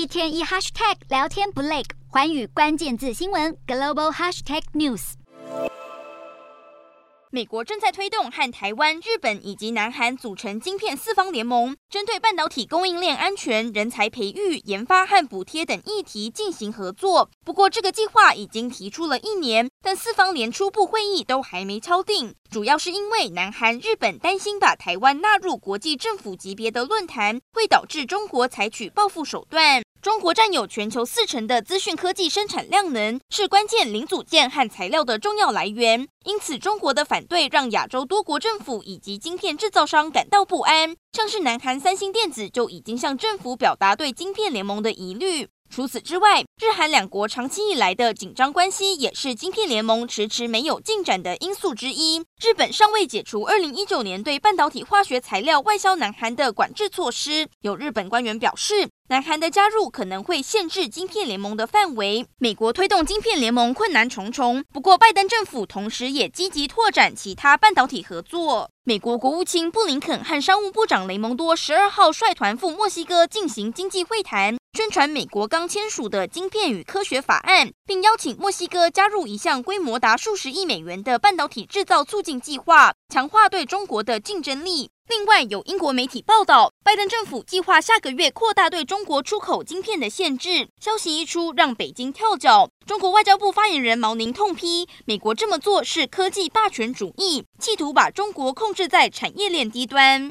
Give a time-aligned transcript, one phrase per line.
[0.00, 5.12] 一天一 hashtag 聊天不累，寰宇关键字新闻 global hashtag news。
[7.30, 17.30] 美国正在推动和台湾、日本以及南韩组成晶片四方联盟，针对半导体供应链安全、人才培育、研发和补贴等议题进行合作。
[17.44, 29.82] 不过，这个计划已经提出了一年，但四方连初步会议都还没敲定，主要是因为南韩、日本担心把台湾纳入国际政府级别的论坛，会导致中国采取报复手段。
[30.02, 36.08] 中国占有全球四成的资讯科技生产量能，是关键零组件和材料的重要来源。
[36.24, 40.96] 因此，中国的反对让亚洲多国政府以及晶片制造商感到不安。
[41.12, 45.48] 像是南韩三星电子就已经向政府表达对晶片联盟的疑虑。
[45.70, 52.18] 除此之外，日韩两国长期以来的紧张关系也是晶片联盟迟迟没有进展的因素之一。
[52.42, 57.46] 日本尚未解除二零一九年对半导体化学材料外销南韩的管制措施。
[57.60, 62.26] 有日本官员表示，南韩的加入可能会限制晶片联盟的范围。
[62.38, 68.68] 美国推动晶片联盟困难重重，不过拜登政府同时也积极拓展其他半导体合作。
[68.82, 82.40] 美国国务卿布林肯和商务部长雷蒙多十二号率团赴墨西哥进行经济会谈，宣传美国刚签署的晶片与科学法案，并邀请墨西哥加入一项规模达数十亿美元的半导体制造促进。
[82.40, 84.88] 计划强化对中国的竞争力。
[85.08, 90.68] 另外，有英国媒体报道，拜登政府计划下个月扩大对中国出口晶片的限制。
[90.80, 92.70] 消息一出，让北京跳脚。
[92.86, 100.28] 中国外交部发言人毛宁痛批，美国这么做是科技霸权主义，企图把中国控制在产业链低端。